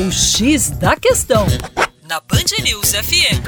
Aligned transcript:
O 0.00 0.12
X 0.12 0.70
da 0.70 0.94
Questão, 0.94 1.44
na 2.08 2.20
Band 2.20 2.62
News 2.62 2.92
FM. 2.92 3.42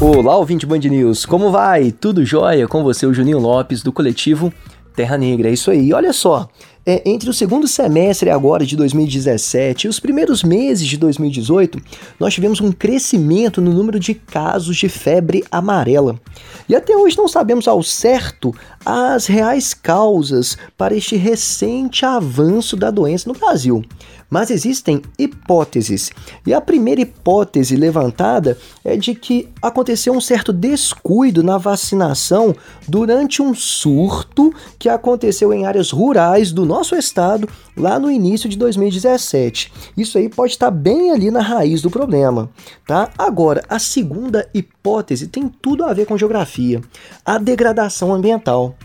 Olá, 0.00 0.34
ouvinte 0.38 0.64
Band 0.64 0.78
News, 0.78 1.26
como 1.26 1.50
vai? 1.50 1.92
Tudo 1.92 2.24
jóia? 2.24 2.66
Com 2.66 2.82
você, 2.82 3.04
o 3.04 3.12
Juninho 3.12 3.38
Lopes, 3.38 3.82
do 3.82 3.92
coletivo 3.92 4.50
Terra 4.96 5.18
Negra. 5.18 5.50
É 5.50 5.52
isso 5.52 5.70
aí. 5.70 5.92
Olha 5.92 6.14
só, 6.14 6.48
é, 6.88 7.02
entre 7.04 7.28
o 7.28 7.34
segundo 7.34 7.68
semestre 7.68 8.30
agora 8.30 8.64
de 8.64 8.74
2017 8.74 9.86
e 9.86 9.90
os 9.90 10.00
primeiros 10.00 10.42
meses 10.42 10.88
de 10.88 10.96
2018, 10.96 11.78
nós 12.18 12.32
tivemos 12.32 12.62
um 12.62 12.72
crescimento 12.72 13.60
no 13.60 13.74
número 13.74 14.00
de 14.00 14.14
casos 14.14 14.74
de 14.74 14.88
febre 14.88 15.44
amarela. 15.52 16.18
E 16.66 16.74
até 16.74 16.96
hoje 16.96 17.18
não 17.18 17.28
sabemos 17.28 17.68
ao 17.68 17.82
certo 17.82 18.54
as 18.86 19.26
reais 19.26 19.74
causas 19.74 20.56
para 20.78 20.96
este 20.96 21.14
recente 21.14 22.06
avanço 22.06 22.74
da 22.74 22.90
doença 22.90 23.30
no 23.30 23.38
Brasil. 23.38 23.84
Mas 24.30 24.50
existem 24.50 25.00
hipóteses. 25.18 26.10
E 26.46 26.52
a 26.52 26.60
primeira 26.60 27.00
hipótese 27.00 27.76
levantada 27.76 28.58
é 28.84 28.96
de 28.96 29.14
que 29.14 29.48
aconteceu 29.60 30.12
um 30.12 30.20
certo 30.20 30.52
descuido 30.52 31.42
na 31.42 31.56
vacinação 31.56 32.54
durante 32.86 33.40
um 33.40 33.54
surto 33.54 34.52
que 34.78 34.88
aconteceu 34.88 35.52
em 35.52 35.64
áreas 35.64 35.90
rurais 35.90 36.52
do 36.52 36.66
nosso 36.78 36.94
estado 36.94 37.48
lá 37.76 37.98
no 37.98 38.10
início 38.10 38.48
de 38.48 38.56
2017. 38.56 39.72
Isso 39.96 40.16
aí 40.16 40.28
pode 40.28 40.52
estar 40.52 40.70
bem 40.70 41.10
ali 41.10 41.30
na 41.30 41.40
raiz 41.40 41.82
do 41.82 41.90
problema, 41.90 42.50
tá? 42.86 43.10
Agora, 43.18 43.64
a 43.68 43.80
segunda 43.80 44.48
hipótese 44.54 45.26
tem 45.26 45.48
tudo 45.48 45.84
a 45.84 45.92
ver 45.92 46.06
com 46.06 46.16
geografia, 46.16 46.80
a 47.24 47.36
degradação 47.36 48.14
ambiental 48.14 48.76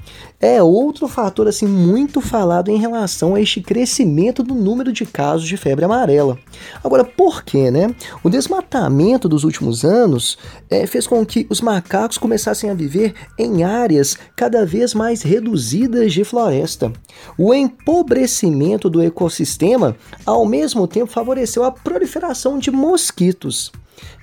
é 0.44 0.62
outro 0.62 1.08
fator 1.08 1.48
assim 1.48 1.66
muito 1.66 2.20
falado 2.20 2.70
em 2.70 2.78
relação 2.78 3.34
a 3.34 3.40
este 3.40 3.62
crescimento 3.62 4.44
do 4.44 4.54
número 4.54 4.92
de 4.92 5.06
casos 5.06 5.48
de 5.48 5.56
febre 5.56 5.86
amarela. 5.86 6.38
Agora, 6.84 7.06
por 7.06 7.44
quê, 7.44 7.72
né? 7.72 7.96
O 8.22 8.30
desmatamento 8.30 9.30
dos 9.30 9.46
últimos 9.46 9.86
anos 9.86 10.38
é, 10.70 10.86
fez 10.86 11.08
com 11.08 11.26
que 11.26 11.48
os 11.50 11.62
macacos 11.62 12.18
começassem 12.18 12.70
a 12.70 12.74
viver 12.74 13.14
em 13.40 13.64
áreas 13.64 14.18
cada 14.36 14.66
vez 14.66 14.94
mais 14.94 15.22
reduzidas 15.22 16.12
de 16.12 16.26
floresta. 16.26 16.92
O 17.38 17.54
empobrecimento 17.84 18.90
do 18.90 19.02
ecossistema, 19.02 19.96
ao 20.26 20.46
mesmo 20.46 20.88
tempo, 20.88 21.12
favoreceu 21.12 21.66
a 21.66 21.72
proliferação 21.72 22.58
de 22.58 22.72
mosquitos. 22.72 23.72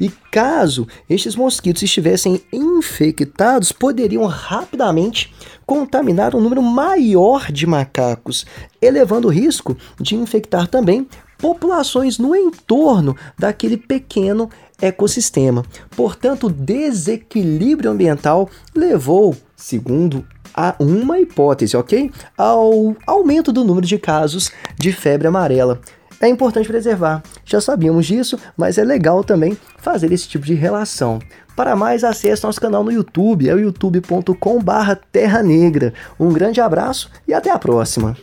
E 0.01 0.09
caso 0.31 0.87
estes 1.09 1.37
mosquitos 1.37 1.83
estivessem 1.83 2.43
infectados, 2.53 3.71
poderiam 3.71 4.25
rapidamente 4.25 5.33
contaminar 5.65 6.35
um 6.35 6.41
número 6.41 6.63
maior 6.63 7.53
de 7.53 7.67
macacos, 7.67 8.45
elevando 8.81 9.29
o 9.29 9.31
risco 9.31 9.77
de 10.01 10.17
infectar 10.17 10.67
também 10.67 11.07
populações 11.39 12.19
no 12.19 12.35
entorno 12.35 13.17
daquele 13.39 13.77
pequeno 13.77 14.51
ecossistema. 14.81 15.65
Portanto, 15.97 16.47
o 16.47 16.51
desequilíbrio 16.51 17.91
ambiental 17.91 18.49
levou, 18.75 19.37
segundo 19.55 20.27
a 20.55 20.75
uma 20.79 21.19
hipótese, 21.19 21.77
ok? 21.77 22.11
Ao 22.37 22.97
aumento 23.07 23.53
do 23.53 23.65
número 23.65 23.87
de 23.87 23.99
casos 23.99 24.51
de 24.79 24.93
febre 24.93 25.29
amarela 25.29 25.81
é 26.21 26.29
importante 26.29 26.69
preservar. 26.69 27.23
Já 27.45 27.61
sabíamos 27.61 28.07
disso, 28.07 28.39
mas 28.57 28.77
é 28.77 28.85
legal 28.85 29.25
também 29.25 29.57
fazer 29.79 30.13
esse 30.13 30.29
tipo 30.29 30.45
de 30.45 30.55
relação. 30.55 31.19
Para 31.57 31.75
mais, 31.75 32.05
acesse 32.05 32.45
nosso 32.45 32.61
canal 32.61 32.85
no 32.85 32.93
YouTube, 32.93 33.49
é 33.49 33.55
o 33.55 33.59
youtube.com/terra 33.59 35.43
negra. 35.43 35.95
Um 36.19 36.33
grande 36.33 36.61
abraço 36.61 37.11
e 37.27 37.35
até 37.35 37.51
a 37.51 37.59
próxima. 37.59 38.17